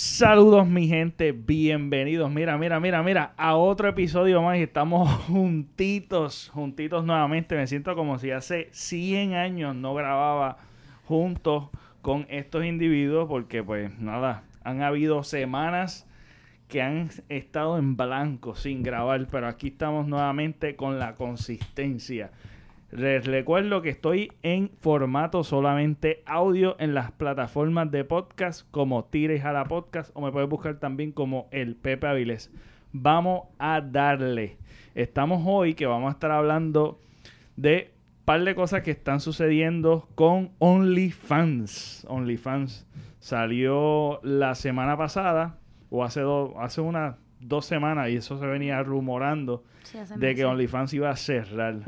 [0.00, 2.30] Saludos mi gente, bienvenidos.
[2.30, 7.56] Mira, mira, mira, mira, a otro episodio más estamos juntitos, juntitos nuevamente.
[7.56, 10.58] Me siento como si hace 100 años no grababa
[11.02, 16.06] juntos con estos individuos porque pues nada, han habido semanas
[16.68, 22.30] que han estado en blanco sin grabar, pero aquí estamos nuevamente con la consistencia.
[22.90, 29.44] Les recuerdo que estoy en formato solamente audio en las plataformas de podcast como Tires
[29.44, 32.50] a la Podcast o me puedes buscar también como el Pepe Avilés.
[32.92, 34.56] Vamos a darle.
[34.94, 36.98] Estamos hoy que vamos a estar hablando
[37.56, 42.06] de un par de cosas que están sucediendo con OnlyFans.
[42.08, 42.86] OnlyFans
[43.18, 45.58] salió la semana pasada
[45.90, 50.46] o hace, dos hace unas dos semanas y eso se venía rumorando Sí, de que
[50.46, 51.80] OnlyFans iba a cerrar.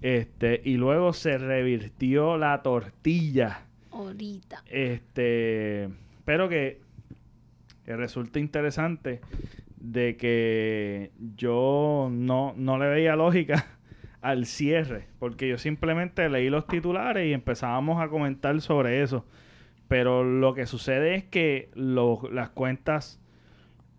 [0.00, 3.62] Este, y luego se revirtió la tortilla.
[3.90, 4.62] Ahorita.
[4.70, 5.88] Este,
[6.24, 6.80] pero que,
[7.84, 9.20] que resulta interesante
[9.80, 13.66] de que yo no, no le veía lógica
[14.20, 19.24] al cierre, porque yo simplemente leí los titulares y empezábamos a comentar sobre eso.
[19.88, 23.20] Pero lo que sucede es que lo- las cuentas,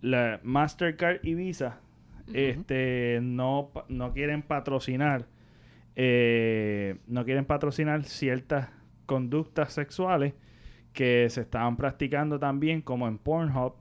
[0.02, 1.80] la Mastercard y Visa,
[2.34, 5.26] este, no, no quieren patrocinar,
[5.96, 8.70] eh, no quieren patrocinar ciertas
[9.06, 10.34] conductas sexuales
[10.94, 13.74] que se estaban practicando también, como en Pornhub.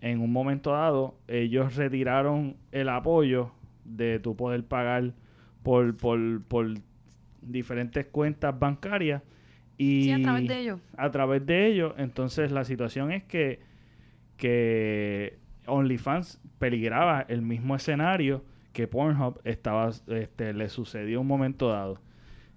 [0.00, 3.52] En un momento dado, ellos retiraron el apoyo
[3.84, 5.14] de tu poder pagar
[5.62, 6.66] por, por, por
[7.40, 9.22] diferentes cuentas bancarias.
[9.78, 10.80] Y Sí, a través de ellos.
[10.96, 11.94] a través de ello.
[11.98, 13.60] Entonces la situación es que,
[14.36, 21.98] que OnlyFans peligraba el mismo escenario que Pornhub estaba, este, le sucedió un momento dado.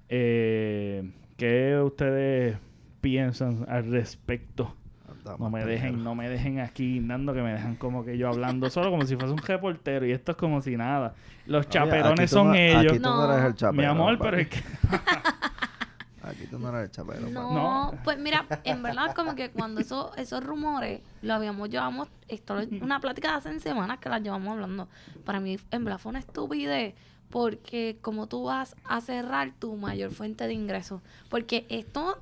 [0.09, 2.57] Eh, ¿Qué ustedes
[3.01, 4.75] piensan al respecto?
[5.39, 8.69] No me dejen, no me dejen aquí dando que me dejan como que yo hablando
[8.69, 11.15] solo como si fuese un reportero y esto es como si nada.
[11.47, 12.91] Los chaperones son ellos.
[12.93, 13.33] Aquí tú no No.
[13.33, 13.81] eres el chapero.
[13.81, 14.59] Mi amor, pero es que
[16.57, 17.27] tú no eres chapero.
[17.29, 17.93] No, No.
[18.03, 22.69] pues mira, en verdad como que cuando eso, esos rumores lo habíamos llevamos, esto es
[22.81, 24.87] una plática de hace semanas que las llevamos hablando.
[25.25, 26.95] Para mí en verdad fue una estupidez
[27.29, 32.19] porque como tú vas a cerrar tu mayor fuente de ingresos, porque esto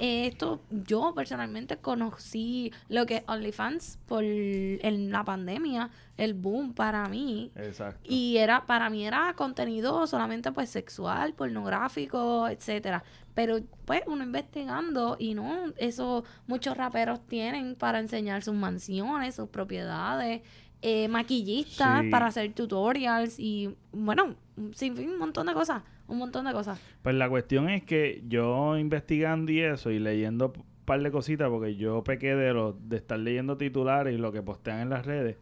[0.00, 7.06] esto yo personalmente conocí lo que es OnlyFans por en la pandemia, el boom para
[7.08, 7.52] mí.
[7.54, 8.00] Exacto.
[8.04, 13.04] Y era, para mí era contenido solamente pues sexual, pornográfico, etcétera.
[13.34, 19.48] Pero pues uno investigando y no, eso muchos raperos tienen para enseñar sus mansiones, sus
[19.48, 20.42] propiedades,
[20.82, 22.08] eh, maquillistas Sí.
[22.10, 24.34] para hacer tutorials y bueno,
[24.72, 26.80] sin fin, un montón de cosas, un montón de cosas.
[27.02, 31.48] Pues la cuestión es que yo investigando y eso y leyendo un par de cositas,
[31.48, 35.06] porque yo pequé de, lo, de estar leyendo titulares y lo que postean en las
[35.06, 35.36] redes,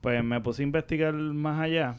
[0.00, 1.96] pues me puse a investigar más allá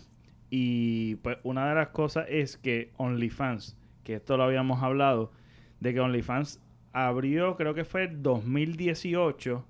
[0.49, 5.31] y pues una de las cosas es que OnlyFans, que esto lo habíamos hablado,
[5.79, 6.61] de que OnlyFans
[6.93, 9.65] abrió creo que fue el 2018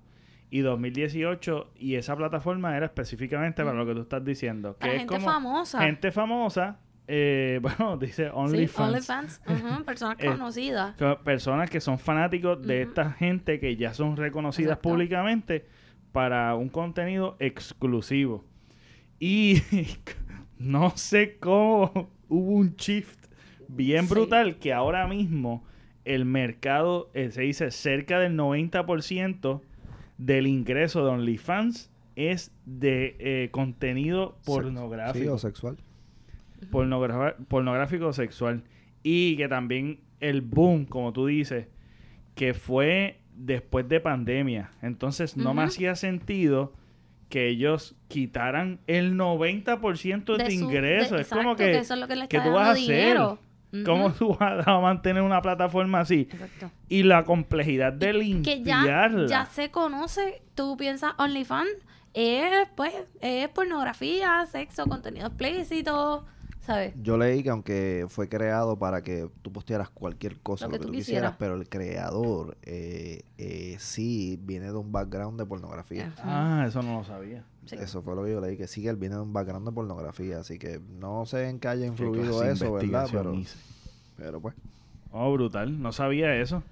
[0.50, 4.92] y 2018 y esa plataforma era específicamente para lo que tú estás diciendo, que Para
[4.94, 5.82] es gente como famosa.
[5.82, 8.88] gente famosa, eh, bueno, dice Sí, OnlyFans.
[8.88, 10.94] OnlyFans, ujú, personas Eh, conocidas.
[10.96, 14.88] Co- personas que son fanáticos de esta gente que ya son reconocidas Exacto.
[14.90, 15.66] públicamente
[16.12, 18.44] para un contenido exclusivo.
[19.18, 19.60] Y
[20.58, 23.18] no sé cómo hubo un shift
[23.68, 24.10] bien Sí.
[24.14, 25.64] brutal que ahora mismo
[26.04, 29.60] el mercado eh, se dice cerca del 90%
[30.16, 35.76] del ingreso de OnlyFans es de eh, contenido pornográfico Sí, o sexual.
[37.48, 38.62] Pornográfico sexual.
[39.02, 41.66] Y que también el boom, como tú dices,
[42.34, 44.70] que fue después de pandemia.
[44.82, 45.68] Entonces no me Ujú.
[45.68, 46.72] hacía sentido
[47.28, 51.14] que ellos quitaran el 90% de, De tu ingreso.
[51.16, 53.18] de- es como que, eso es lo que le ¿qué está tú vas a hacer?
[53.84, 56.26] ¿Cómo tú vas a mantener una plataforma así?
[56.32, 56.70] Exacto.
[56.88, 59.26] Y la complejidad de que ya, limpiarla.
[59.28, 61.68] ya se conoce, tú piensas OnlyFans,
[62.14, 66.24] es pues, es pornografía, sexo, contenido explícito,
[66.68, 66.92] ¿sabes?
[67.02, 70.90] Yo leí que aunque fue creado para que tú postearas cualquier cosa, lo que, tú
[70.90, 71.36] quisieras, quisieras.
[71.38, 76.12] pero el creador eh, eh, sí viene de un background de pornografía.
[76.18, 77.42] Ah, eso no lo sabía.
[77.64, 77.76] Sí.
[77.80, 79.72] Eso fue lo que yo leí, que sí que él viene de un background de
[79.72, 83.08] pornografía, así que no sé en qué haya influido eso, ¿verdad?
[83.10, 83.34] Pero,
[84.18, 84.54] pero pues,
[85.10, 85.80] Oh, brutal.
[85.80, 86.62] No sabía eso.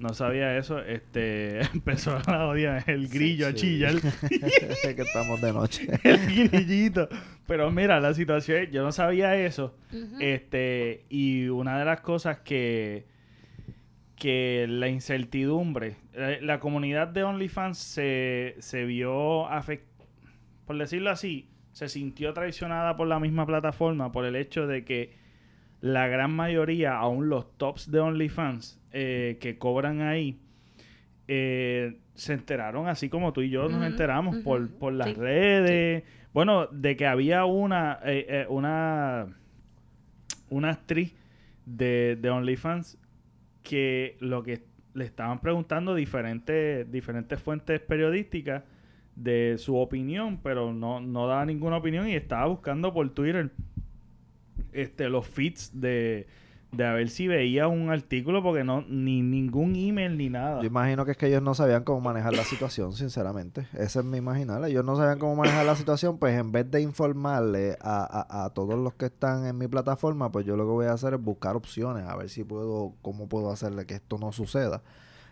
[0.00, 0.80] No sabía eso.
[0.80, 3.56] Este empezó la odia el grillo a Sí.
[3.56, 3.94] chillar.
[4.00, 5.86] que estamos de noche.
[6.04, 7.08] el grillito.
[7.46, 9.74] Pero mira, la situación es, yo no sabía eso.
[10.18, 13.06] Este, y una de las cosas que
[14.16, 15.94] que la incertidumbre,
[16.40, 20.04] la comunidad de OnlyFans se, se vio afectada,
[20.66, 25.12] por decirlo así, se sintió traicionada por la misma plataforma por el hecho de que
[25.80, 30.38] la gran mayoría, aún los tops de OnlyFans eh, que cobran ahí,
[31.28, 36.02] eh, se enteraron así como tú y yo nos enteramos por, por las sí, redes.
[36.32, 39.26] Bueno, de que había una, eh, eh, una,
[40.50, 41.14] una actriz
[41.64, 42.98] de, de OnlyFans
[43.62, 44.64] que lo que
[44.94, 48.64] le estaban preguntando diferentes, diferentes fuentes periodísticas
[49.14, 53.50] de su opinión, pero no, no daba ninguna opinión y estaba buscando por Twitter
[54.72, 56.26] este, los feeds de,
[56.72, 60.60] de a ver si veía un artículo porque no ni ningún email ni nada.
[60.60, 63.66] Yo imagino que es que ellos no sabían cómo manejar la situación, sinceramente.
[63.72, 64.64] Ese es mi imaginar.
[64.64, 68.50] Ellos no sabían cómo manejar la situación, pues en vez de informarle a, a, a
[68.50, 71.22] todos los que están en mi plataforma, pues yo lo que voy a hacer es
[71.22, 74.82] buscar opciones, a ver si puedo, cómo puedo hacerle que esto no suceda.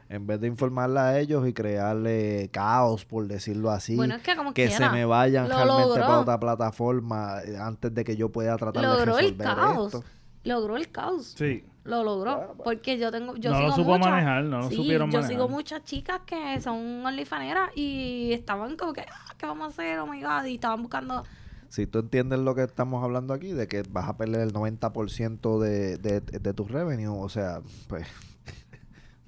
[0.08, 4.36] En vez de informarle a ellos y crearle caos, por decirlo así, Bueno, es que
[4.36, 6.02] como que quiera, se me vayan lo realmente logró.
[6.06, 9.94] para otra plataforma eh, antes de que yo pueda tratar Logró de el resolver caos.
[9.94, 10.04] esto.
[10.44, 11.34] Logró el caos.
[11.36, 11.64] Sí.
[11.82, 12.36] Lo logró.
[12.36, 12.64] Bueno, pues.
[12.78, 15.18] Porque yo tengo, yo No lo sigo supo muchas- manejar, no lo sí, supieron yo
[15.18, 15.30] manejar.
[15.32, 19.98] sigo muchas chicas que son onlyfaneras y estaban como que, ah, ¿qué vamos a hacer?
[19.98, 20.44] Oh my god.
[20.44, 21.24] Y estaban buscando.
[21.68, 25.58] Si tú entiendes lo que estamos hablando aquí, de que vas a perder el 90%
[25.58, 28.06] de, de, de tu revenue, o sea, pues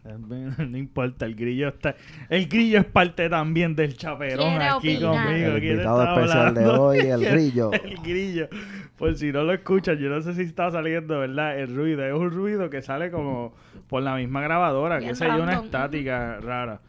[0.69, 1.95] No importa, el grillo está.
[2.31, 5.27] El grillo es parte también del chaperón aquí opinar.
[5.27, 5.47] conmigo.
[5.51, 7.73] el ¿Quién invitado especial de hoy, el grillo.
[7.73, 8.49] El grillo.
[8.97, 11.59] Por si no lo escuchan, yo no sé si está saliendo, ¿verdad?
[11.59, 12.05] El ruido.
[12.07, 13.55] Es un ruido que sale como
[13.89, 15.65] por la misma grabadora, Bien que es una random.
[15.67, 16.81] estática rara.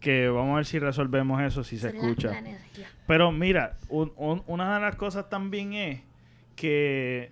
[0.00, 2.32] Que vamos a ver si resolvemos eso, si se la escucha.
[3.06, 6.00] Pero mira, un- un- una de las cosas también es
[6.56, 7.30] que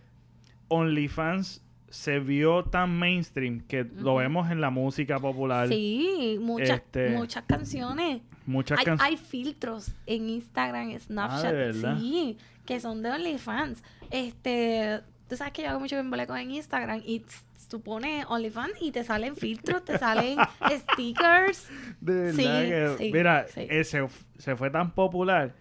[0.68, 5.68] OnlyFans se vio tan mainstream que lo vemos en la música popular.
[5.68, 8.22] Sí, muchas, Este, muchas canciones.
[8.46, 9.20] Muchas Hay, canciones.
[9.20, 11.54] hay filtros en Instagram, Snapchat,
[11.84, 13.82] Ah, sí, que son de OnlyFans.
[14.10, 17.24] Este, tú sabes que yo hago mucho embeleco en Instagram y
[17.68, 20.38] tú pones OnlyFans y te salen filtros, te salen
[20.92, 21.68] stickers.
[22.00, 23.66] De Sí, que, sí, mira, sí.
[23.68, 24.06] ese
[24.38, 25.54] se fue tan popular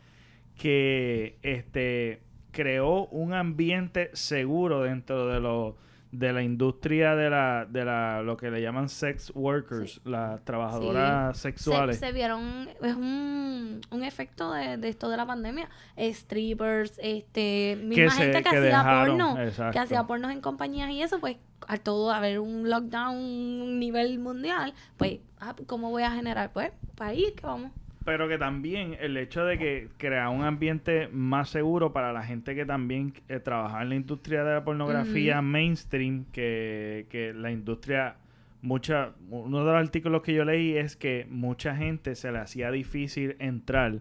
[0.58, 5.78] que este creó un ambiente seguro dentro de lo
[6.12, 11.38] de la industria de la de la lo que le llaman sex workers, las trabajadoras
[11.38, 12.00] Se, sexuales.
[12.00, 15.70] se vieron, es un, un efecto de, de esto de la pandemia.
[15.98, 19.72] Strippers, este, misma se- gente que, que hacía dejaron, porno, exacto.
[19.74, 21.38] que hacía pornos en compañías y eso, pues
[21.68, 26.52] al todo haber un lockdown un nivel mundial, pues, ah, ¿cómo voy a generar?
[26.52, 27.72] Pues, para ahí que vamos.
[28.04, 32.56] Pero que también el hecho de que crea un ambiente más seguro para la gente
[32.56, 38.16] que también eh, trabaja en la industria de la pornografía mainstream, que, que la industria,
[38.64, 42.72] mucha, uno de los artículos que yo leí es que mucha gente se le hacía
[42.72, 44.00] difícil entrar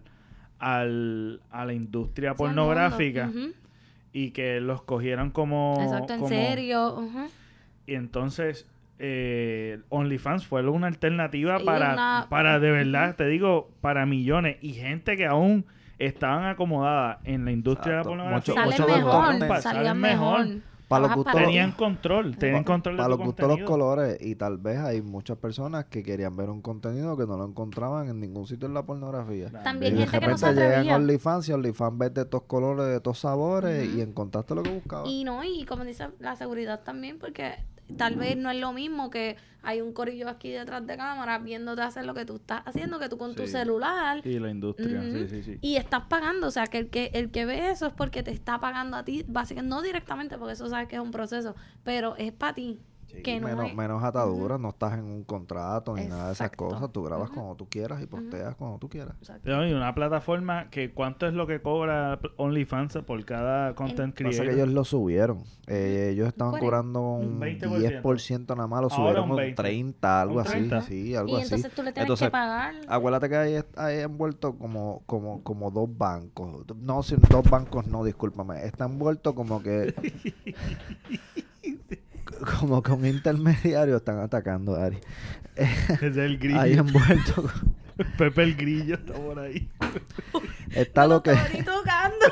[0.57, 3.31] al, a la industria pornográfica
[4.13, 5.77] y que los cogieran como...
[5.81, 7.07] Exacto, en como- serio.
[7.85, 8.67] Y entonces
[9.03, 14.57] eh, OnlyFans fue una alternativa Sí, para, una- para de verdad, te digo, para millones
[14.61, 15.65] y gente que aún
[15.97, 18.11] estaban acomodadas en la industria Exacto.
[18.11, 18.53] de la pornografía.
[18.53, 19.61] Mucho- Salen mucho de los mejor, content.
[19.61, 20.47] salían mejor.
[20.87, 24.35] Para los gustos- para Tenían control, tenían control de para los gustos los colores y
[24.35, 28.19] tal vez hay muchas personas que querían ver un contenido que no lo encontraban en
[28.19, 29.49] ningún sitio en la pornografía.
[29.63, 32.41] También y de gente que no se repente llegan OnlyFans y OnlyFans ves de estos
[32.41, 35.09] colores, de estos sabores y encontraste lo que buscabas.
[35.09, 37.53] Y no, y como dice, la seguridad también, porque
[37.97, 41.81] tal vez no es lo mismo que hay un corillo aquí detrás de cámara viéndote
[41.81, 44.25] hacer lo que tú estás haciendo, que tú con tu celular.
[44.25, 45.11] Y la industria, Ujú.
[45.11, 45.59] sí, sí, sí.
[45.61, 48.31] Y estás pagando, o sea, que el que el que ve eso es porque te
[48.31, 52.15] está pagando a ti, básicamente, no directamente, porque eso sabes que es un proceso, pero
[52.17, 52.79] es para ti.
[53.11, 56.33] Sí, que no menos, es- menos ataduras, no estás en un contrato ni nada de
[56.33, 56.91] esas cosas.
[56.91, 57.35] Tú grabas Ujú.
[57.35, 59.15] cuando tú quieras y posteas cuando tú quieras.
[59.19, 59.65] Exacto.
[59.65, 64.45] Y una plataforma que cuánto es lo que cobra OnlyFans por cada content Pasa creator.
[64.47, 65.43] que ellos lo subieron.
[65.67, 68.01] Eh, ellos estaban cobrando Un un 20%.
[68.01, 69.55] 10% nada más, lo Ahora subieron un un 20.
[69.61, 70.51] 30, algo Un así.
[70.51, 70.81] 30.
[70.81, 71.43] Sí, algo Y así.
[71.43, 72.75] entonces tú le tienes Entonces, que pagar.
[72.87, 76.65] Acuérdate que hay, hay envuelto como, como, como dos bancos.
[76.77, 78.65] No, sin dos bancos no, discúlpame.
[78.65, 79.93] Está envuelto como que...
[82.59, 84.99] como que un intermediario están atacando, Ari.
[85.55, 86.59] Es el grillo.
[86.59, 87.49] Ahí envuelto.
[88.17, 89.69] Pepe el grillo está por ahí.
[90.71, 91.31] Está lo que...
[91.31, 92.25] Estoy tocando.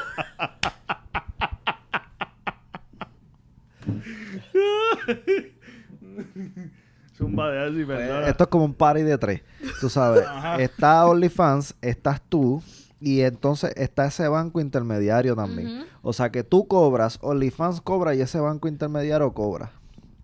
[7.18, 8.28] Zumba de así, perdona.
[8.28, 9.42] Esto es como un party de tres.
[9.82, 10.56] Tú sabes, Ajá.
[10.62, 12.64] está OnlyFans, estás tú,
[13.02, 15.86] y entonces está ese banco intermediario también.
[16.02, 19.72] O sea que tú cobras, OnlyFans cobra y ese banco intermediario cobra.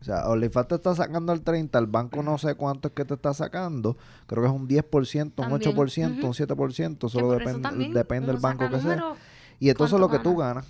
[0.05, 3.15] Sea, OnlyFans te está sacando el 30, el banco no sé cuánto es que te
[3.15, 3.97] está sacando.
[4.27, 6.27] Creo que es un 10%, un También, 8%, ujú.
[6.27, 9.13] un 7%, Que solo depende, depende del banco que sea.
[9.59, 10.65] Y entonces lo que tú ganas.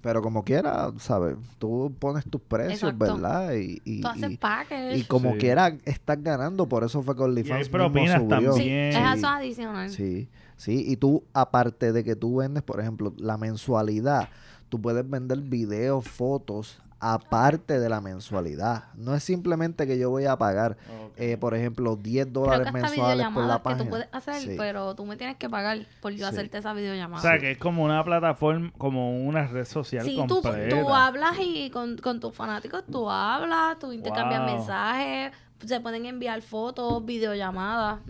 [0.00, 1.36] Pero como quiera, ¿sabes?
[1.58, 3.14] Tú pones tus precios, Exacto.
[3.16, 3.52] ¿verdad?
[3.54, 5.38] Y, y, Tú haces y- y como Sí.
[5.38, 8.52] quiera estás ganando, por eso fue que OnlyFans mismo propinas subió.
[8.52, 8.78] Sí, también.
[8.90, 9.18] es Sí.
[9.18, 9.90] eso adicional.
[9.90, 14.28] Sí, sí, y tú, aparte de que tú vendes, por ejemplo, la mensualidad,
[14.68, 18.92] tú puedes vender videos, fotos, aparte de la mensualidad.
[18.94, 20.76] No es simplemente que yo voy a pagar,
[21.16, 23.84] eh, por ejemplo, 10 Creo dólares mensuales por la videollamadas que página.
[23.84, 24.54] tú puedes hacer, Sí.
[24.58, 26.24] pero tú me tienes que pagar por yo Sí.
[26.24, 27.18] hacerte esa videollamada.
[27.18, 30.80] O sea, que es como una plataforma, como una red social Sí, tú, completa.
[30.80, 34.56] tú hablas y con, con tus fanáticos tú hablas, tú intercambias Wow.
[34.56, 35.32] mensajes,
[35.64, 38.00] se pueden enviar fotos, videollamadas.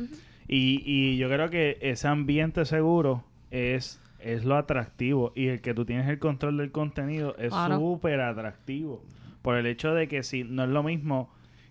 [0.47, 5.33] Y, y yo creo que ese ambiente seguro es, es lo atractivo.
[5.35, 7.77] Y el que tú tienes el control del contenido es Claro.
[7.79, 9.05] súper atractivo.
[9.43, 11.31] Por el hecho de que si no es lo mismo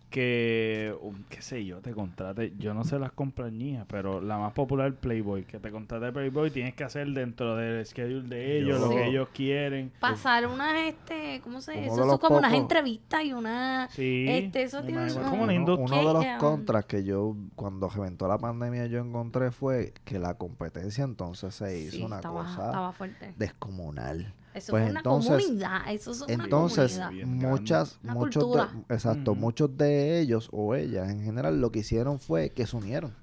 [0.10, 4.54] que, um, qué sé yo, te contrate, yo no sé las compañías, pero la más
[4.54, 8.90] popular Playboy, que te contrate Playboy, tienes que hacer dentro del schedule de ellos, lo
[8.90, 9.92] que ellos quieren.
[10.00, 11.86] Pasar unas, este, ¿cómo se dice?
[11.88, 13.90] Eso son como unas entrevistas y una...
[13.92, 16.00] Sí, Este, eso tiene imagino, un- como una Uno, industria.
[16.02, 19.94] uno de los ¿Qué, um, contras que yo, cuando reventó la pandemia, yo encontré fue
[20.06, 23.34] que la competencia entonces se hizo Sí, una estaba, cosa estaba fuerte.
[23.38, 24.34] descomunal.
[24.58, 27.28] Eso pues fue una entonces- comunidad, eso es una Entonces, comunidad.
[27.28, 28.44] Muchas, Una muchos
[28.88, 29.40] de, exacto, Ujú.
[29.42, 33.14] muchos de ellos o ellas en general lo que hicieron fue que se unieron.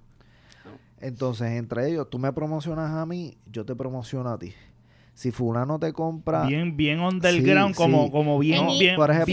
[1.00, 4.55] Entonces, entre ellos, tú me promocionas a mí, yo te promociono a ti.
[5.12, 8.11] Si fulano te compra, Bien, bien underground, Sí, como, sí.
[8.11, 9.33] como bien, En- bien, por ejemplo-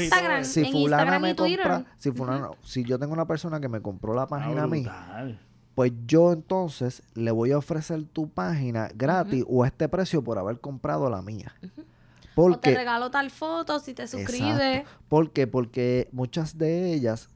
[0.00, 3.60] y Instagram, si en fulana Instagram me compra, si fulano, si yo tengo una persona
[3.60, 5.40] que me compró la página a mí, Brutal.
[5.76, 10.38] Pues yo entonces le voy a ofrecer tu página gratis o a este precio por
[10.38, 11.54] haber comprado la mía.
[11.54, 14.78] O te Porque regalo tal foto si te suscribes.
[14.78, 15.04] Exacto.
[15.08, 15.46] ¿Por qué?
[15.46, 17.28] Porque muchas de ellas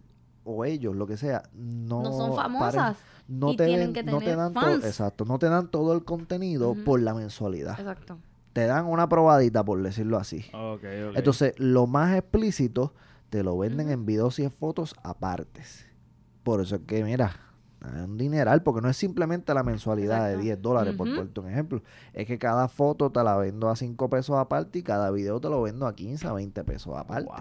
[0.42, 2.96] o ellos, lo que sea, no, No son famosas.
[3.28, 4.84] no y te tienen que no te tener dan todo, fans.
[4.86, 7.78] exacto, no te dan todo el contenido por la mensualidad.
[7.78, 8.16] Exacto.
[8.54, 10.46] Te dan una probadita, por decirlo así.
[10.54, 11.16] Ok, ok.
[11.16, 12.94] Entonces, lo más explícito
[13.28, 15.84] te lo venden en videos y en fotos apartes.
[16.42, 17.36] Por eso es que, mira,
[18.04, 20.36] un dineral, porque no es simplemente la mensualidad Exacto.
[20.38, 21.16] de 10 dólares, por Ujú.
[21.16, 21.82] ponerte un ejemplo.
[22.12, 25.48] Es que cada foto te la vendo a 5 pesos aparte y cada video te
[25.48, 27.24] lo vendo a 15, a 20 pesos aparte.
[27.30, 27.36] Wow.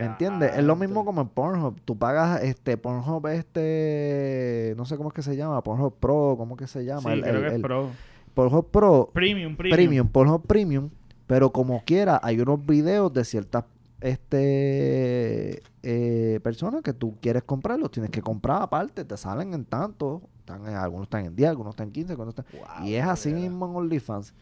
[0.00, 0.52] ¿Me entiendes?
[0.56, 1.80] Es lo mismo como en Pornhub.
[1.84, 6.56] Tú pagas este Pornhub este no sé cómo es que se llama, Pornhub Pro, ¿cómo
[6.56, 7.02] que se llama?
[7.02, 7.88] Sí, El- creo el- que es el pro.
[8.34, 9.76] Pornhub Pro Premium, premium.
[9.76, 10.90] Premium, Pornhub Premium,
[11.26, 13.64] pero como quiera hay unos videos de ciertas
[14.04, 20.22] este eh, personas que tú quieres comprarlos, tienes que comprar aparte, te salen en tanto,
[20.38, 23.04] están en- algunos están en 10, algunos están en 15, algunos están Wow, y es
[23.06, 24.32] así qué mismo en OnlyFans.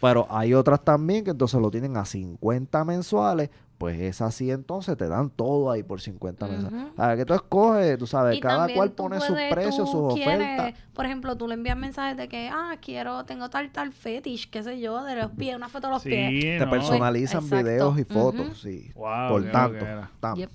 [0.00, 3.50] Pero hay otras también que entonces lo tienen a 50 mensuales.
[3.78, 6.82] Pues es así entonces, te dan todo ahí por 50 mensuales.
[6.82, 6.94] Ujú.
[6.96, 10.74] Para que tú escoges, tú sabes, Y cada cual pone sus precios, sus quieres, ofertas.
[10.92, 14.64] Por ejemplo, tú le envías mensajes de que, ah, quiero, tengo tal, tal fetish, qué
[14.64, 16.58] sé yo, de los pies, una foto de los Sí, pies.
[16.58, 16.70] Te no.
[16.72, 17.64] personalizan Exacto.
[17.64, 18.90] videos y fotos, sí.
[18.96, 19.86] Wow, por qué tanto.
[20.18, 20.36] tam.
[20.36, 20.50] Yep.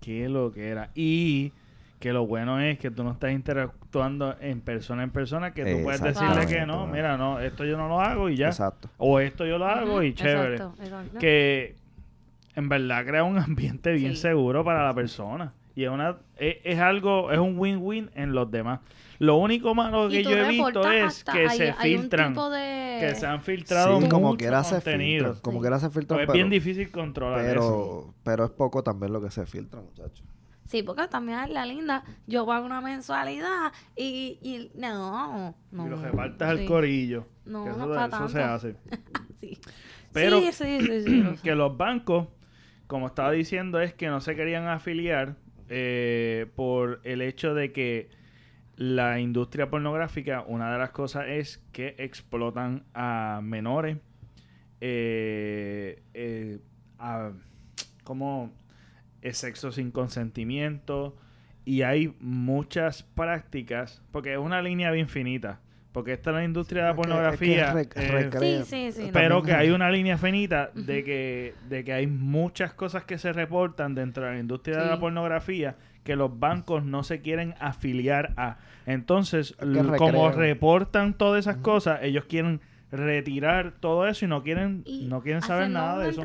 [0.00, 0.90] Qué lo que era.
[0.94, 1.52] Y
[1.98, 5.82] que lo bueno es que tú no estás interactuando en persona en persona, que tú
[5.82, 8.48] puedes decirle que no, mira, no, esto yo no lo hago y ya.
[8.48, 8.90] Exacto.
[8.98, 10.54] O esto yo lo hago y chévere.
[10.54, 11.18] Exacto, exacto.
[11.18, 11.82] Que
[12.56, 14.22] en verdad crea un ambiente bien Sí.
[14.22, 15.52] seguro para la persona.
[15.76, 18.78] Y es, una, es, es algo, es un win-win en los demás.
[19.18, 22.32] Lo único malo que yo he visto es que hay- se hay filtran.
[22.34, 25.34] de- Que se han filtrado Sí, como quiera se filtran.
[25.40, 25.62] Como Sí.
[25.62, 27.54] quiera se filtran, Pues es bien difícil controlar eso.
[27.54, 30.22] pero, pero es poco también lo que se filtra, muchachos.
[30.66, 32.04] Sí, porque también es la linda.
[32.26, 35.86] Yo pago una mensualidad y, y no, no.
[35.86, 36.66] y lo repartas al sí.
[36.66, 37.26] corillo.
[37.44, 38.76] No, que no eso, para eso se hace.
[39.40, 39.58] Sí.
[40.12, 42.28] Pero- sí, sí, sí, sí, que los bancos,
[42.86, 45.36] como estaba diciendo, es que no se querían afiliar
[45.68, 48.10] eh, por el hecho de que
[48.76, 53.98] la industria pornográfica, una de las cosas es que explotan a menores,
[54.80, 56.58] eh, eh,
[56.98, 57.32] a-
[58.02, 58.52] como
[59.22, 61.16] el sexo sin consentimiento,
[61.64, 65.60] y hay muchas prácticas, porque es una línea bien finita,
[65.94, 67.70] porque esta es la industria de la Es que- es que pornografía.
[67.94, 69.10] eh, Sí, sí, sí.
[69.12, 73.32] pero que hay una línea finita de que, de que hay muchas cosas que se
[73.32, 78.34] reportan dentro de la industria de la pornografía que los bancos no se quieren afiliar
[78.36, 78.58] a.
[78.86, 79.54] Entonces,
[79.96, 82.60] como reportan todas esas cosas, ellos quieren
[82.96, 86.22] retirar todo eso y no quieren, Y no quieren saber nada de eso.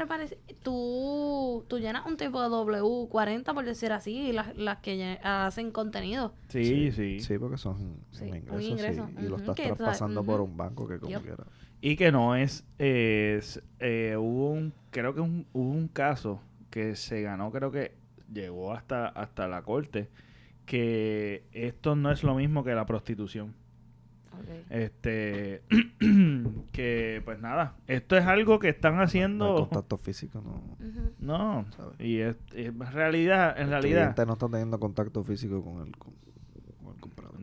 [0.64, 5.72] Tú, tú llenas un tipo de W40, por decir así, y las, las que hacen
[5.72, 6.34] contenido.
[6.50, 10.24] Sí, sí, Sí, porque son Sí, un un ingreso, ingreso, sí, y lo estás traspasando
[10.26, 11.46] por un banco que como quiera.
[11.82, 16.96] Y que no es, es, eh, hubo un, creo que un- hubo un caso que
[16.96, 17.94] se ganó, creo que
[18.32, 20.10] llegó hasta, hasta la corte,
[20.66, 23.56] que esto no es lo mismo que la prostitución.
[24.70, 25.62] Este,
[26.72, 29.56] que pues nada, esto es algo que están No hay haciendo.
[29.56, 30.62] contacto físico, no.
[31.20, 32.00] No, ¿Sabes?
[32.00, 34.00] y es, es realidad, en El realidad.
[34.16, 36.14] cliente no está teniendo contacto físico con el, con,
[36.84, 37.40] con el comprador.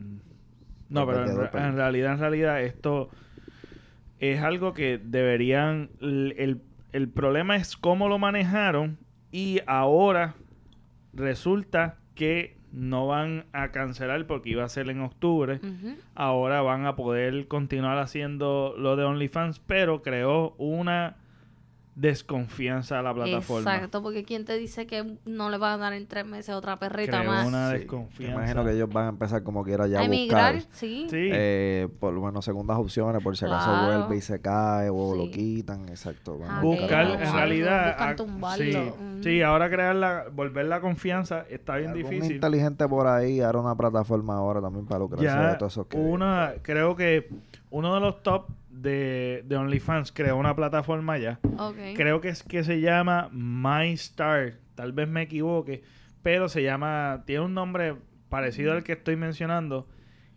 [0.89, 1.21] No, El pero
[1.67, 3.09] en, realidad, en realidad, esto
[4.19, 5.89] es algo que deberían.
[6.01, 6.61] El, el-
[6.93, 8.97] el problema es cómo lo manejaron
[9.31, 10.35] y ahora
[11.13, 15.59] resulta que no van a cancelar porque iba a ser en octubre.
[16.15, 21.15] Ahora van a poder continuar haciendo lo de OnlyFans, pero creó una
[21.99, 23.73] desconfianza a la plataforma.
[23.73, 26.77] Exacto, porque ¿quién te dice que no le van a dar en tres meses otra
[26.77, 27.47] perrita Creó más?
[27.47, 28.35] una Sí, desconfianza.
[28.37, 30.75] Me imagino que ellos van a empezar como quiera ya a a emigrar, buscar.
[30.75, 31.07] sí.
[31.09, 31.29] Sí.
[31.33, 33.97] eh, por lo menos segundas opciones, por si acaso Claro.
[33.99, 35.17] vuelve y se cae o Sí.
[35.17, 36.37] lo quitan, exacto.
[36.37, 38.63] van a Ah, buscar en realidad buscan tumbarlo.
[38.63, 39.23] sí, Mm.
[39.23, 43.59] sí, ahora crear la volver la confianza está bien Algún difícil inteligente por ahí hará
[43.59, 47.29] una plataforma ahora también para lucrarse de ya todos esos que una creo que
[47.71, 48.45] uno de los top
[48.81, 51.39] de, de OnlyFans creó una plataforma ya.
[51.95, 55.83] Creo que es que se llama MyStar tal vez me equivoque
[56.21, 57.95] pero se llama tiene un nombre
[58.29, 59.87] parecido al que estoy mencionando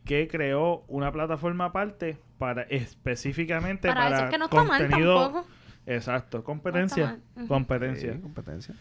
[0.04, 4.80] que creó una plataforma aparte para específicamente Para para, eso es que no está mal
[4.80, 5.46] contenido tampoco.
[5.86, 7.18] exacto competencia
[7.48, 8.14] competencia.
[8.14, 8.74] Sí, competencia.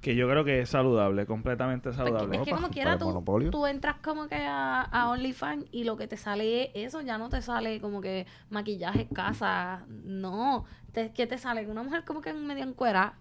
[0.00, 2.36] Que yo creo que es saludable, completamente Porque saludable.
[2.38, 6.06] es que como quiera tú, tú entras como que a, a OnlyFans y lo que
[6.06, 10.64] te sale es eso, ya no te sale como que maquillaje, casa, no.
[10.92, 11.66] Te, ¿Qué te sale?
[11.66, 13.14] Una mujer como que en medio encuera,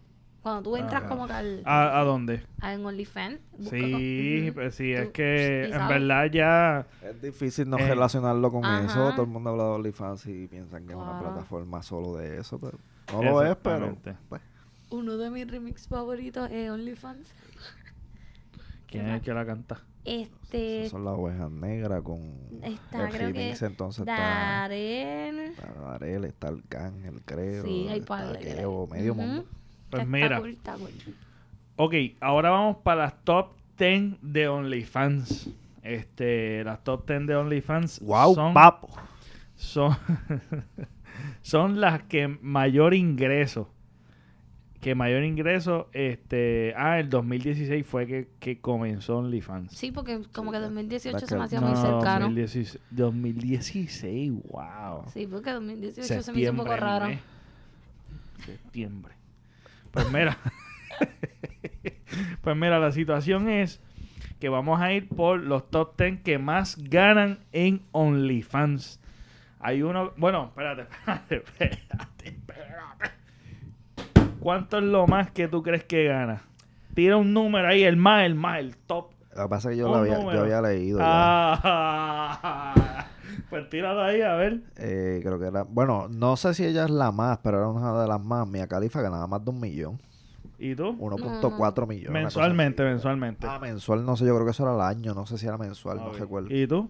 [0.43, 1.09] cuando tú entras Ah.
[1.09, 2.43] como que al, ¿A, a dónde?
[2.61, 3.39] a en OnlyFans.
[3.69, 6.85] Sí, pues sí, es que en verdad ya...
[7.01, 8.85] Es difícil no Eh, relacionarlo con ajá.
[8.85, 9.11] eso.
[9.11, 12.59] Todo el mundo habla de OnlyFans y piensan que es una plataforma solo de eso,
[12.59, 12.77] pero
[13.11, 14.15] no lo es, pero Exactamente.
[14.29, 14.41] pues,
[14.89, 17.27] Uno de mis remix favoritos es OnlyFans.
[18.87, 19.81] ¿Quién es el que la canta?
[20.05, 22.21] Este esas son las ovejas negras con
[22.63, 25.39] está, el creo que remix, entonces está, Darren.
[25.39, 29.21] está Darel, está Arcángel, creo, Sí, hay está par de- Kevo, medio Ujú.
[29.21, 29.45] mundo.
[29.89, 30.39] Pues Está mira.
[30.39, 30.91] cool, está cool.
[31.75, 35.49] Ok, ahora vamos para las top 10 de OnlyFans.
[35.83, 38.89] Este, las top 10 de OnlyFans Wow, son, papo.
[39.57, 39.95] son,
[41.41, 43.69] son las que mayor ingreso.
[44.81, 49.71] Que mayor ingreso, este, ah, el 2016 fue que, que comenzó OnlyFans.
[49.73, 52.25] Sí, porque como que la- 2018 la se me hacía No, muy cercano.
[52.27, 55.03] 2016, 2016, wow.
[55.11, 57.07] Sí, porque 2018 se me hizo un poco raro.
[57.07, 57.19] mes.
[58.45, 59.13] Septiembre.
[59.91, 60.37] Pues mira.
[62.41, 63.81] pues mira, la situación es
[64.39, 68.99] que vamos a ir por los top 10 que más ganan en OnlyFans.
[69.59, 73.16] Hay uno, bueno, espérate, espérate, espérate, espérate.
[74.39, 76.43] ¿Cuánto es lo más que tú crees que gana?
[76.93, 79.11] Tira un número ahí, el más, el más, el top.
[79.35, 80.37] Lo que pasa es que yo, lo había, número.
[80.37, 81.05] yo había leído ya.
[81.07, 83.05] Ah,
[83.49, 84.61] pues tíralo ahí, a ver.
[84.77, 88.01] Eh, creo que era, bueno, no sé si ella es la más, pero era una
[88.01, 88.47] de las más.
[88.47, 89.99] Mia Califa ganaba más de un millón.
[90.59, 90.97] ¿Y tú?
[90.97, 92.09] 1.4 millones.
[92.09, 93.47] una cosa Mensualmente, mensualmente.
[93.47, 95.57] Ah, mensual, no sé, yo creo que eso era al año, no sé si era
[95.57, 96.47] mensual, no recuerdo.
[96.49, 96.89] ¿Y tú?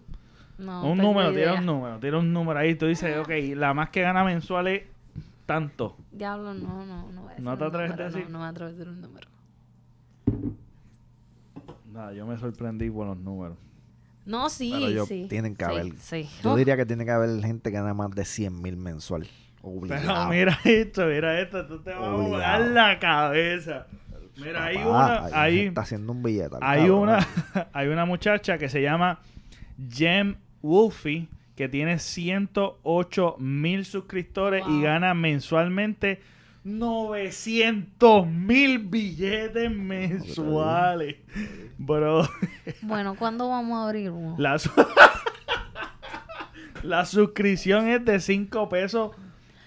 [0.56, 2.74] No, un número, tira un número, tira un número ahí.
[2.74, 4.82] Tú dices, ok, la más que gana mensual es
[5.48, 5.96] tanto.
[6.12, 7.22] Diablo, no, no, no.
[7.22, 8.24] voy a decir ¿No te atreves a decir?
[8.24, 9.28] No, no me atrevo a decir un número.
[11.90, 13.56] Nada, yo me sorprendí por los números.
[14.26, 15.26] No, sí, Pero yo- sí.
[15.30, 15.92] tienen que sí, haber.
[15.96, 16.28] Sí.
[16.44, 19.26] Yo diría que tiene que haber gente que gana más de 100 mil mensual.
[19.88, 23.86] Pero mira esto, mira esto, tú te vas a volar la cabeza.
[24.36, 26.56] Mira, hay Papá, una, hay hay, gente haciendo un billete.
[26.60, 27.26] hay una,
[27.72, 29.18] hay una muchacha que se llama
[29.90, 31.26] Jem Wolfie
[31.58, 36.20] que tiene 108 mil suscriptores y gana mensualmente
[36.62, 41.16] 900 mil billetes mensuales.
[41.76, 42.28] Bro,
[42.82, 44.36] Bueno, ¿cuándo vamos a abrir uno?
[44.38, 44.70] la, su-
[46.84, 49.10] la suscripción es de 5 pesos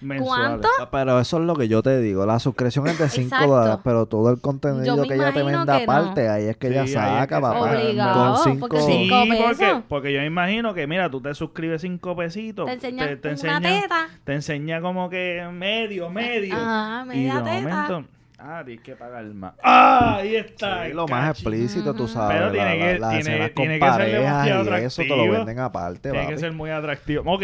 [0.02, 0.46] mensuales.
[0.48, 0.68] ¿Cuánto?
[0.80, 2.26] Ah, Pero eso es lo que yo te digo.
[2.26, 3.46] La suscripción es de 5 Exacto.
[3.54, 5.92] dólares, pero todo el contenido que ella te venda que no.
[5.92, 7.60] aparte, ahí es que Sí, ella es saca, que papá.
[7.60, 9.82] Obligado, Con 5 porque Sí, cinco porque, pesos.
[9.88, 12.66] porque yo me imagino que, mira, tú te suscribes cinco pesitos.
[12.66, 14.08] Te enseñan te, te una enseñan- teta.
[14.24, 16.54] Te enseña como que medio, medio.
[16.54, 17.60] Ajá, y media de teta.
[17.88, 18.04] momento,
[18.38, 19.52] ah, tienes que pagar más.
[19.62, 20.16] ¡Ah!
[20.18, 20.86] Ahí está.
[20.86, 22.36] Sí, lo más explícito, tú sabes.
[22.36, 24.84] Pero la- tiene la- que- las tiene- escenas con tiene que ser parejas demasiado y
[24.84, 25.36] eso te lo atractivo.
[25.38, 26.32] venden aparte, Tiene papi.
[26.34, 27.22] que ser muy atractivo.
[27.26, 27.42] Ok.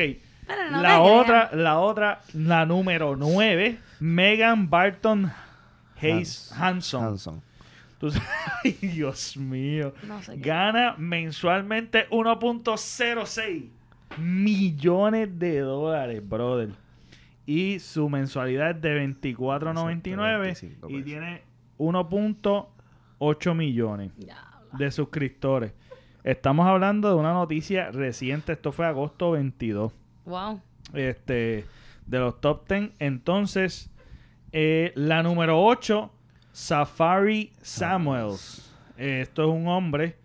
[0.48, 5.30] Pero no la otra, la otra, la número 9, Megan Barton
[6.00, 7.04] Hayes Hanson.
[7.04, 7.42] Hanson.
[8.00, 8.28] Tú sabes-
[8.64, 9.92] Ay, Dios mío.
[10.06, 10.36] No sé.
[10.38, 13.68] Gana mensualmente 1.06
[14.18, 16.70] millones de dólares, brother.
[17.46, 21.42] Y su mensualidad es de 24.99 25 y tiene
[21.78, 24.12] 1.8 millones
[24.72, 25.72] de suscriptores.
[26.24, 28.52] Estamos hablando de una noticia reciente.
[28.52, 29.92] Esto fue agosto 22.
[30.28, 30.60] Wow.
[30.94, 31.64] Este,
[32.06, 32.90] de los top 10.
[32.98, 33.90] Entonces,
[34.52, 36.10] eh, la número 8,
[36.52, 38.70] Safari Samuels.
[38.96, 40.16] Eh, esto es un hombre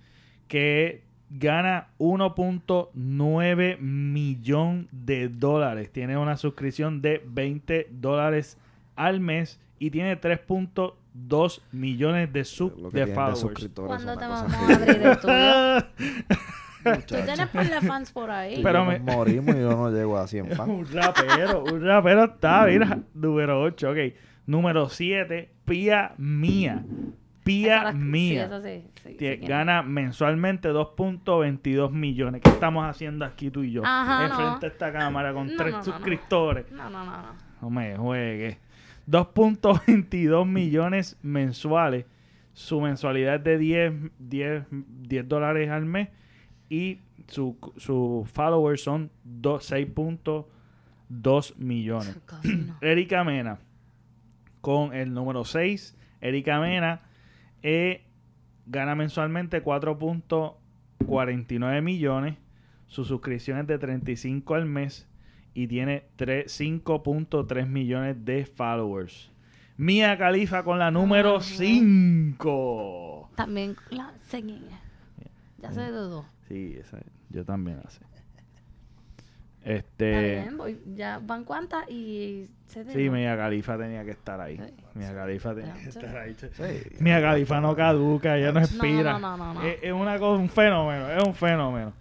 [0.47, 5.91] que gana 1.9 millón de dólares.
[5.91, 8.57] Tiene una suscripción de 20 dólares
[8.95, 13.39] al mes y tiene 3.2 millones de, sub de de followers.
[13.39, 16.43] suscriptores es ¿Cuándo te vamos a abrir el?
[16.83, 18.61] Tú tienes par de fans por ahí.
[18.63, 20.69] Pero me- nos morimos y yo no llego a 100 fans.
[20.69, 23.97] un rapero, un rapero está, mira, número 8, ok.
[24.45, 26.83] Número 7, Pía Mía.
[27.43, 28.47] Pía Esa la- Mía.
[28.47, 29.15] Sí, eso sí.
[29.19, 29.41] sí, es.
[29.47, 32.41] gana mensualmente 2.22 millones.
[32.41, 33.83] ¿Qué estamos haciendo aquí tú y yo?
[33.85, 34.33] Ajá, no.
[34.33, 35.91] Enfrente de esta cámara con No, tres no, no, no.
[35.93, 36.71] suscriptores.
[36.71, 37.27] No, no, no, no.
[37.61, 38.59] No me juegue.
[39.09, 42.05] 2.22 millones mensuales.
[42.53, 46.09] Su mensualidad es de 10, 10, 10 dólares al mes.
[46.69, 52.19] Y su, su followers son do- 6.2 millones.
[52.81, 53.59] Erika Mena
[54.61, 55.95] con el número 6.
[56.21, 57.01] Erika Mena
[57.61, 58.05] eh,
[58.65, 62.35] gana mensualmente 4.49 millones.
[62.87, 65.07] Su suscripción es de 35 al mes
[65.53, 69.29] y tiene tres- 5.3 millones de followers.
[69.77, 71.45] Mia Khalifa con la número Ajá.
[71.45, 73.31] 5.
[73.35, 74.79] También la es.
[75.63, 76.25] Ya sé de dos.
[76.47, 76.99] Sí, esa,
[77.29, 78.01] yo también la sé.
[79.63, 84.41] Está Este, bien, voy- ya van cuántas y se sí, Mia Khalifa tenía que estar
[84.41, 84.57] ahí.
[84.57, 84.73] Sí.
[84.93, 86.35] Mia Khalifa tenía que estar ahí.
[86.35, 86.97] Sí.
[86.99, 89.13] Mia Khalifa no caduca, ella no expira.
[89.13, 89.61] no, no, no, no.
[89.63, 91.93] Es, es una cosa, un fenómeno, es un fenómeno.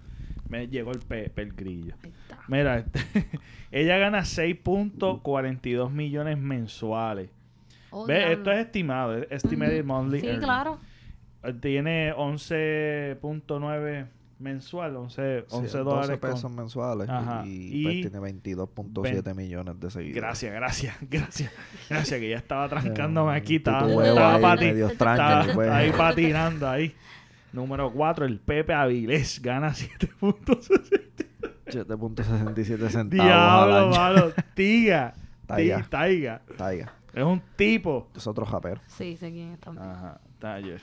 [0.48, 1.94] Me llegó el Pepe, el grillo.
[2.03, 2.38] Ahí está.
[2.48, 3.01] Mira, este,
[3.70, 7.31] ella gana 6.42 millones mensuales.
[7.90, 8.18] Oh, ¿Ves?
[8.18, 8.37] diablo.
[8.38, 10.79] Esto es estimado, es estimated monthly Sí, claro.
[11.61, 14.07] Tiene 11.9
[14.38, 16.18] mensual, 11, Sí, 11 12 dólares.
[16.18, 17.42] con- pesos mensuales Ajá.
[17.46, 20.22] y, pues Y- tiene 22.7 millones de seguidores.
[20.22, 21.52] Gracias, gracias, gracias.
[21.88, 23.57] Gracias, que ya estaba trancándome Eh, aquí.
[23.57, 25.70] Estaba, estaba ahí pati- medio extraño, estaba pues.
[25.70, 26.94] ahí patinando ahí.
[27.52, 31.02] Número 4, el Pepe Avilés gana 7.60.
[31.66, 33.90] 7.67 centavos al Diablo, año.
[33.90, 34.24] mano.
[34.55, 35.14] Tiga.
[35.46, 35.87] Taiga.
[35.88, 36.40] Taiga.
[36.57, 36.92] Taiga.
[37.12, 38.09] Es un tipo.
[38.16, 38.81] Es otro rapero.
[38.87, 39.87] Sí, sé quién es también.
[39.88, 40.18] Ajá.
[40.61, 40.76] yo-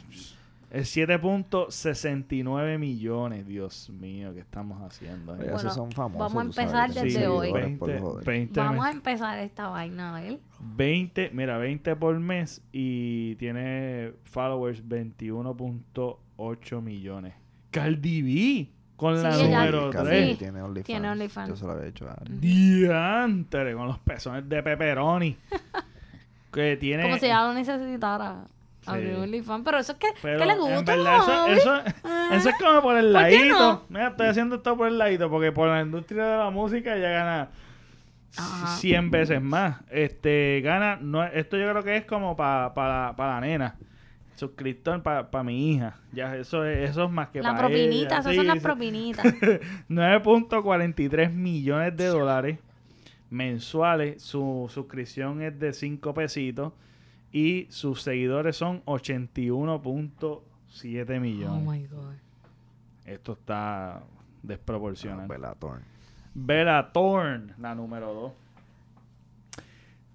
[0.71, 3.47] Es 7.69 millones.
[3.47, 5.33] Dios mío, ¿qué estamos haciendo?
[5.33, 5.37] Eh?
[5.37, 6.33] Bueno, esos son famosos.
[6.33, 7.47] vamos a sabes, empezar tienen desde hoy.
[7.47, 8.25] seguidores por 20, joder.
[8.25, 10.39] 20 Vamos a empezar esta vaina, a ver.
[10.59, 17.33] 20, mira, 20 por mes y tiene followers 21.8 millones.
[17.71, 20.27] Cardi B con la Sí, número Cardi 3.
[20.27, 20.85] B Sí, tiene OnlyFans.
[20.85, 21.49] tiene OnlyFans.
[21.49, 22.37] Yo se lo había dicho a Ari.
[22.37, 25.35] Diantre, con los pezones de pepperoni.
[26.53, 27.03] que tiene.
[27.03, 28.45] Como si ella lo necesitara.
[28.89, 29.21] Abrir Sí.
[29.21, 29.61] OnlyFans.
[29.65, 30.95] Pero eso es que, Pero que le en gusta.
[30.95, 32.29] verdad, eso, eso, Ah.
[32.33, 33.57] eso es como por el ¿Por ladito.
[33.59, 33.83] no?
[33.89, 37.09] Mira, estoy haciendo esto por el ladito porque por la industria de la música ya
[37.09, 37.49] gana
[38.37, 38.67] Ajá.
[38.77, 39.77] 100 veces más.
[39.89, 43.75] Este, gana, no, esto yo creo que es como para pa, pa la nena.
[44.35, 45.97] Suscriptor para mi hija.
[46.13, 49.25] Ya, eso es, eso es más que La para propinita, esas son las propinitas.
[49.89, 52.59] 9.43 millones de dólares
[53.29, 54.21] mensuales.
[54.21, 56.71] Su suscripción es de 5 pesitos.
[57.31, 61.67] Y sus seguidores son 81.7 oh millones.
[61.67, 62.13] my God.
[63.05, 64.03] Esto está
[64.43, 65.27] desproporcionado.
[65.27, 65.85] Bella Thorne.
[66.33, 68.31] Bella Thorne, la número 2.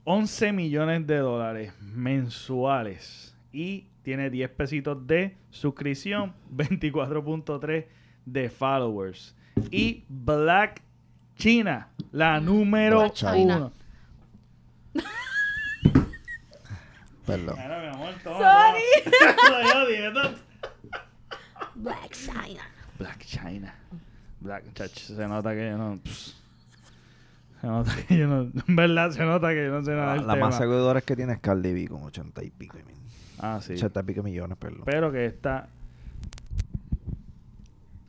[0.05, 3.35] 11 millones de dólares mensuales.
[3.53, 7.87] Y tiene 10 pesitos de suscripción, 24.3
[8.27, 9.35] de followers.
[9.71, 10.83] Y Black
[11.37, 13.57] China, la número Blac Chyna.
[13.57, 13.73] 1.
[17.27, 17.55] Perdón.
[17.57, 20.13] Claro, mi amor, toma, Sorry.
[20.13, 20.31] toma.
[21.75, 22.63] Black China.
[22.99, 23.75] Black China.
[24.41, 25.99] Black Chach, se nota que yo no.
[26.05, 26.37] pss.
[27.61, 28.43] se nota que yo no.
[28.69, 30.47] En verdad, se nota que yo no sé nada La, del la tema.
[30.47, 32.77] más seguidores que tiene es Cardi B con 80 y pico.
[32.77, 32.97] mil.
[33.39, 33.73] Ah, sí.
[33.73, 34.83] 80 y pico millones, perdón.
[34.85, 35.69] Pero que está.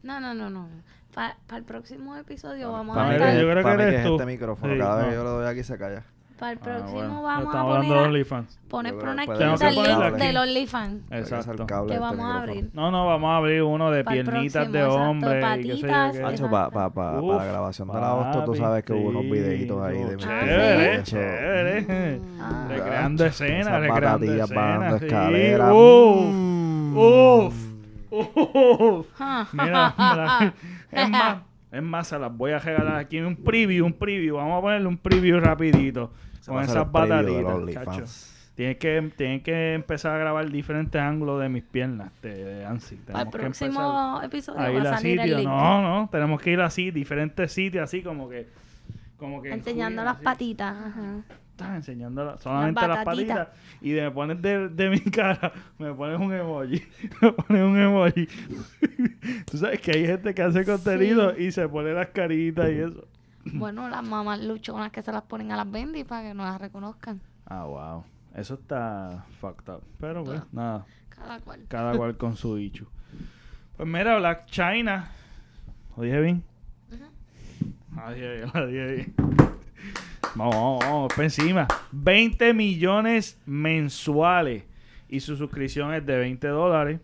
[0.03, 0.67] No, no, no, no.
[1.13, 3.33] Para el próximo episodio vamos pa' a estar...
[3.39, 4.13] yo creo pa' que es tú.
[4.15, 4.73] este micrófono.
[4.73, 6.03] Sí, Cada vez que yo lo doy aquí se calla.
[6.39, 7.21] Para el Ah, próximo bueno.
[7.23, 8.07] vamos a Estamos hablando de poner...
[8.09, 8.59] OnlyFans.
[8.67, 11.11] Poner Yo por una esquinita el link del OnlyFans.
[11.11, 11.65] Exacto.
[11.65, 12.69] Que este vamos a abrir.
[12.73, 15.31] No, no, vamos a abrir uno de Para piernitas de exacto, hombre.
[15.31, 16.15] y yo patitas.
[16.15, 16.27] Exacto.
[16.27, 19.09] Hacho, pa, pa, pa, para Uf, la grabación de la agosto, tú sabes que hubo
[19.09, 22.21] unos videitos ahí de mi- Chévere, chévere.
[22.41, 22.65] Ah.
[22.69, 24.99] Recreando escenas, recreando bajando escenas.
[24.99, 25.05] sí.
[25.05, 25.71] escaleras.
[25.73, 26.97] Uf, Mm.
[26.97, 27.53] uf,
[28.11, 29.07] uf.
[29.19, 29.47] Ah.
[29.53, 30.53] Mira, mira,
[30.91, 31.37] es más,
[31.75, 34.37] es más, se las voy a regalar aquí un preview, un preview.
[34.37, 38.31] Vamos a ponerle un preview rapidito Se con esas batatitas.
[38.55, 42.95] Tienes que, tienes que empezar a grabar diferentes ángulos de mis piernas de, de ANSI.
[42.95, 45.39] Para el Tenemos que próximo episodio a ir a a salir el sitios.
[45.41, 45.49] link.
[45.49, 48.47] No, no, tenemos que ir así, diferentes sitios, así como que.
[49.17, 50.23] Como que Enseñando en las así.
[50.23, 50.73] patitas.
[50.77, 51.21] Ajá.
[51.55, 53.37] Estás enseñando la- solamente las, batatitas.
[53.47, 56.83] patitas y de- me pones de, de mi cara, me pones un emoji,
[57.21, 58.27] me pones un emoji.
[59.49, 63.07] Tú sabes que hay gente que hace contenido y se pone las caritas y eso.
[63.53, 66.59] Bueno, las mamás luchonas que se las ponen a las bendy para que no las
[66.59, 67.21] reconozcan.
[67.45, 68.03] Ah, wow.
[68.35, 69.81] Eso está fucked up.
[69.99, 70.47] Pero pues, Ah.
[70.51, 70.85] nada.
[71.09, 71.65] Cada cual.
[71.69, 72.85] Cada cual con su dicho.
[73.77, 75.09] Pues mira, Black China.
[75.95, 76.43] ¿Lo dije bien?
[76.89, 79.15] Dije bien, lo dije bien.
[80.35, 81.67] Vamos, vamos, vamos, para encima.
[81.91, 84.63] 20 millones mensuales.
[85.07, 86.99] Y su suscripción es de 20 dólares.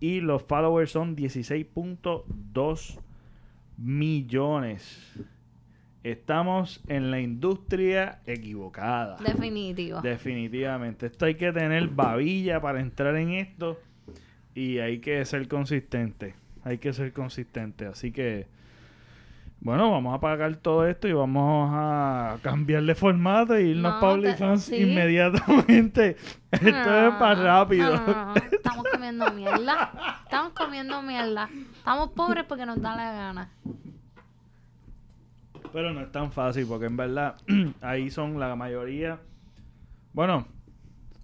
[0.00, 2.98] Y los followers son 16.2
[3.78, 5.14] millones.
[6.02, 9.16] Estamos en la industria equivocada.
[9.18, 10.00] Definitivo.
[10.00, 11.06] Definitivamente.
[11.06, 13.80] Esto hay que tener babilla para entrar en esto
[14.54, 16.34] y hay que ser consistente.
[16.64, 17.86] Hay que ser consistente.
[17.86, 18.46] Así que,
[19.60, 24.00] bueno, vamos a apagar todo esto y vamos a cambiar de formato e irnos No,
[24.00, 24.76] para OnlyFans sí.
[24.76, 26.16] inmediatamente.
[26.52, 26.68] Esto
[27.08, 27.96] es para rápido.
[27.96, 28.34] No, no, no.
[28.36, 30.20] Estamos comiendo mierda.
[30.24, 31.48] Estamos comiendo mierda.
[31.76, 33.50] Estamos pobres porque nos da la gana.
[35.72, 37.36] Pero no es tan fácil porque en verdad
[37.82, 39.18] ahí son la mayoría.
[40.12, 40.46] Bueno,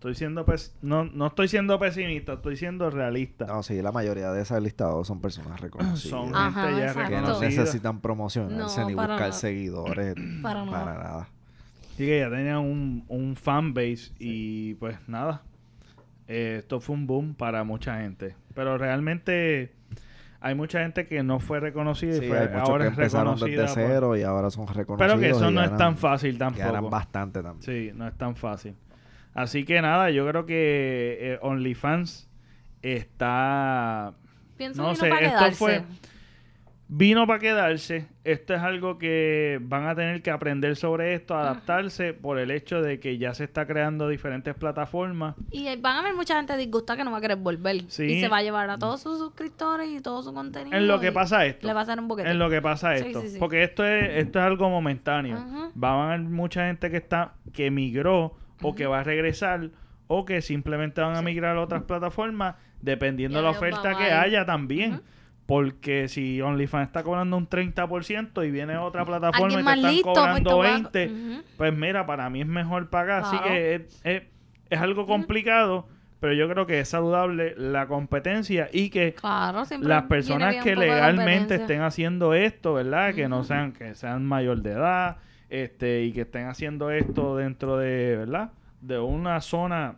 [0.03, 3.47] estoy siendo pes- no, no estoy siendo pesimista, estoy siendo realista.
[3.47, 6.01] No, sí, la mayoría de esos listados son personas reconocidas.
[6.01, 7.09] Son Ajá, gente ya exacto.
[7.11, 7.49] que no reconocida.
[7.63, 9.33] necesitan promocionarse No, ni para buscar nada.
[9.41, 10.95] seguidores Para para, nada.
[11.05, 11.29] nada.
[11.95, 15.43] Así que ya tenían un, un fanbase y pues nada.
[16.27, 18.35] Eh, esto fue un boom para mucha gente.
[18.55, 19.73] Pero realmente
[20.41, 23.35] hay mucha gente que no fue reconocida y fue, hay muchos ahora que es empezaron
[23.35, 23.63] reconocida.
[23.63, 24.99] desde por- cero y ahora son reconocidos.
[25.13, 26.91] Pero que eso no es ganan- tan fácil Ganan tampoco.
[26.91, 27.63] bastante también.
[27.63, 28.75] Sí, no es tan fácil.
[29.35, 32.29] Así que nada, yo creo que eh, OnlyFans
[32.83, 34.13] está...
[34.57, 35.57] Pienso No sé, para esto quedarse.
[35.57, 35.85] fue-
[36.95, 38.07] Vino para quedarse.
[38.23, 42.83] Esto es algo que van a tener que aprender sobre esto, adaptarse por el hecho
[42.83, 45.35] de que ya se está creando diferentes plataformas.
[45.51, 47.85] Y van a haber mucha gente disgusta que no va a querer volver.
[47.89, 48.05] Sí.
[48.05, 50.77] Y se va a llevar a todos sus suscriptores y todo su contenido.
[50.77, 51.67] En lo que pasa esto.
[51.67, 52.31] Le va a hacer un boquete.
[52.31, 53.23] En lo que pasa esto.
[53.23, 53.39] sí, sí.
[53.39, 55.43] Porque esto es, esto es algo momentáneo.
[55.83, 59.71] Va a haber mucha gente que está, que migró o que va a regresar
[60.07, 64.45] o que simplemente van a migrar a otras plataformas dependiendo de la oferta que haya
[64.45, 65.01] también.
[65.47, 70.13] Porque si OnlyFans está cobrando un 30% y viene otra plataforma y te están listo,
[70.13, 71.43] pues, cobrando a- 20, Ujú.
[71.57, 73.25] pues mira, para mí es mejor pagar.
[73.25, 74.23] Así que es, es-
[74.71, 75.89] es algo complicado,
[76.21, 81.57] pero yo creo que es saludable la competencia y que Claro, las personas que legalmente
[81.57, 83.13] estén haciendo esto, ¿verdad?
[83.15, 85.17] Que no sean que sean mayor de edad,
[85.53, 88.53] este y que estén haciendo esto dentro de, ¿verdad?
[88.81, 89.97] De una zona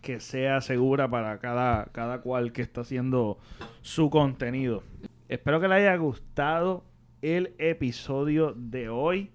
[0.00, 3.38] que sea segura para cada cada cual que está haciendo
[3.82, 4.82] su contenido.
[5.28, 6.84] Espero que les haya gustado
[7.20, 9.30] el episodio de hoy.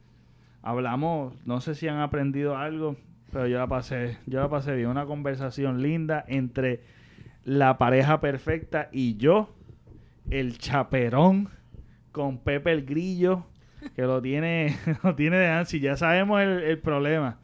[0.63, 2.95] Hablamos, no sé si han aprendido algo,
[3.31, 6.81] pero yo la pasé, yo la pasé bien, una conversación linda entre
[7.43, 9.55] la pareja perfecta y yo,
[10.31, 11.49] el chaperón
[12.11, 13.45] con Pepe el Grillo,
[13.95, 15.79] que lo tiene, lo tiene de ansi.
[15.79, 17.37] Ya sabemos el, el problema.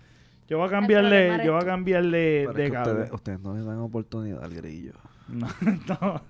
[0.48, 2.92] Yo voy a cambiarle, yo voy a cambiarle Pero de cable.
[2.92, 4.94] ustedes, ustedes no le dan oportunidad al grillo.
[5.28, 5.48] No,
[5.88, 6.22] no.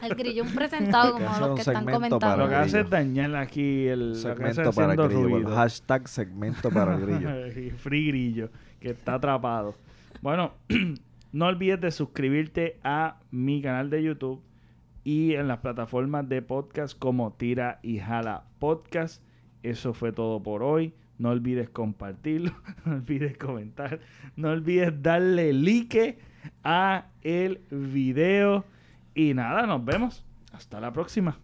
[0.00, 2.20] El grillo un presentado como los que están comentando.
[2.20, 5.38] para Lo que hace es dañar aquí el lo que hace Segmento para el grillo.
[5.38, 5.54] el ruido.
[5.56, 7.30] hashtag segmento para el grillo.
[7.78, 9.74] Free Grillo, que está atrapado.
[10.22, 10.52] Bueno,
[11.32, 14.40] no olvides de suscribirte a mi canal de YouTube
[15.02, 19.20] y en las plataformas de podcast como Tira y Jala Podcast.
[19.64, 20.92] Eso fue todo por hoy.
[21.16, 22.52] No olvides compartirlo,
[22.84, 24.00] no olvides comentar,
[24.36, 26.18] no olvides darle like
[26.62, 28.64] a el video.
[29.14, 30.24] Y nada, nos vemos.
[30.52, 31.38] Hasta la próxima.